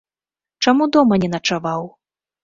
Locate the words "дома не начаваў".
0.95-1.85